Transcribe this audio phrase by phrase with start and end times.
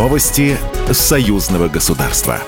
[0.00, 0.56] Новости
[0.92, 2.40] союзного государства.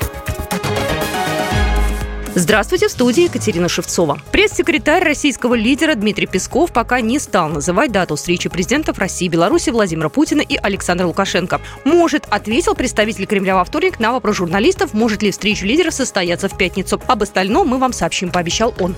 [2.35, 4.19] Здравствуйте, в студии Екатерина Шевцова.
[4.33, 9.69] Пресс-секретарь российского лидера Дмитрий Песков пока не стал называть дату встречи президентов России и Беларуси
[9.69, 11.61] Владимира Путина и Александра Лукашенко.
[11.85, 16.57] Может, ответил представитель Кремля во вторник на вопрос журналистов, может ли встреча лидеров состояться в
[16.57, 17.03] пятницу.
[17.07, 18.95] Об остальном мы вам сообщим, пообещал он.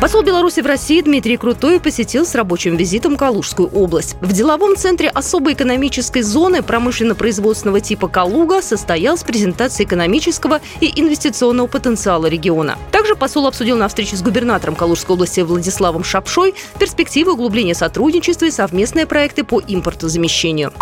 [0.00, 4.16] Посол Беларуси в России Дмитрий Крутой посетил с рабочим визитом Калужскую область.
[4.20, 12.26] В деловом центре особой экономической зоны промышленно-производственного типа «Калуга» состоялась презентация экономического и инвестиционного потенциала
[12.26, 12.76] региона.
[12.92, 18.50] Также посол обсудил на встрече с губернатором Калужской области Владиславом Шапшой перспективы углубления сотрудничества и
[18.50, 20.72] совместные проекты по импортозамещению.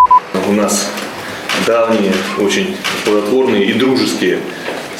[0.48, 0.90] У нас
[1.68, 4.40] давние, очень плодотворные и дружеские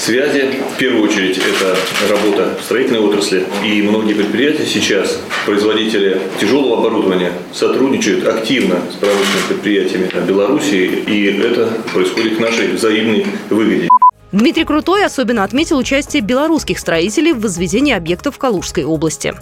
[0.05, 0.61] связи.
[0.75, 1.77] В первую очередь это
[2.11, 3.45] работа в строительной отрасли.
[3.65, 11.03] И многие предприятия сейчас, производители тяжелого оборудования, сотрудничают активно с промышленными предприятиями Беларуси.
[11.07, 13.89] И это происходит к нашей взаимной выгоде.
[14.33, 19.33] Дмитрий Крутой особенно отметил участие белорусских строителей в возведении объектов в Калужской области.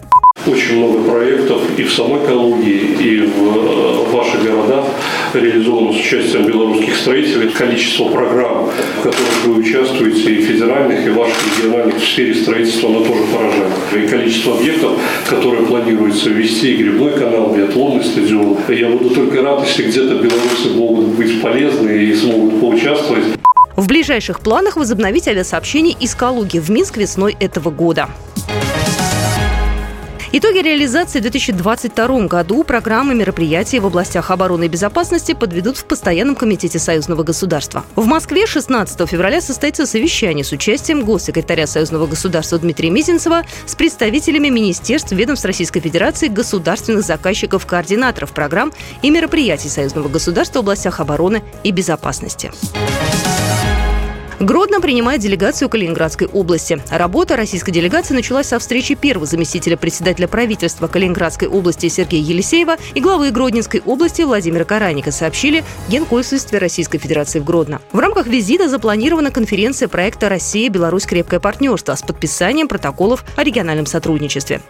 [0.45, 4.87] Очень много проектов и в самой Калуге, и в ваших городах
[5.35, 7.49] реализовано с участием белорусских строителей.
[7.51, 13.05] Количество программ, в которых вы участвуете, и федеральных, и ваших региональных в сфере строительства, оно
[13.05, 13.73] тоже поражает.
[13.95, 14.99] И количество объектов,
[15.31, 18.57] которые планируется ввести, и грибной канал, биатлонный стадион.
[18.69, 23.25] Я буду только рад, если где-то белорусы могут быть полезны и смогут поучаствовать.
[23.77, 28.09] В ближайших планах возобновить авиасообщение из Калуги в Минск весной этого года.
[30.35, 36.37] Итоги реализации в 2022 году программы мероприятий в областях обороны и безопасности подведут в Постоянном
[36.37, 37.85] комитете союзного государства.
[37.97, 44.49] В Москве 16 февраля состоится совещание с участием госсекретаря союзного государства Дмитрия Мизинцева с представителями
[44.49, 51.43] министерств, ведомств Российской Федерации, государственных заказчиков, координаторов программ и мероприятий союзного государства в областях обороны
[51.63, 52.51] и безопасности.
[54.43, 56.81] Гродно принимает делегацию Калининградской области.
[56.91, 63.01] Работа российской делегации началась со встречи первого заместителя председателя правительства Калининградской области Сергея Елисеева и
[63.01, 67.81] главы Гродненской области Владимира Караника, сообщили Генконсульстве Российской Федерации в Гродно.
[67.93, 71.07] В рамках визита запланирована конференция проекта «Россия-Беларусь.
[71.07, 74.61] Крепкое партнерство» с подписанием протоколов о региональном сотрудничестве.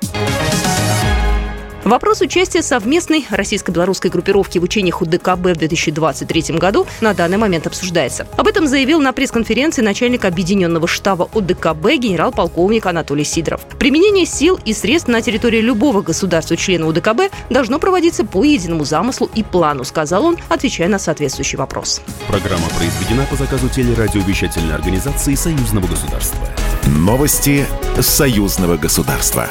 [1.92, 8.26] Вопрос участия совместной российско-белорусской группировки в учениях УДКБ в 2023 году на данный момент обсуждается.
[8.38, 13.66] Об этом заявил на пресс-конференции начальник объединенного штаба УДКБ генерал-полковник Анатолий Сидоров.
[13.78, 19.42] Применение сил и средств на территории любого государства-члена УДКБ должно проводиться по единому замыслу и
[19.42, 22.00] плану, сказал он, отвечая на соответствующий вопрос.
[22.26, 26.38] Программа произведена по заказу телерадиовещательной организации Союзного государства.
[26.86, 27.66] Новости
[28.00, 29.46] Союзного государства.